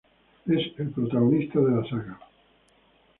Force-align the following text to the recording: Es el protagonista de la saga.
Es 0.47 0.79
el 0.79 0.89
protagonista 0.95 1.59
de 1.59 1.71
la 1.79 1.87
saga. 1.87 2.19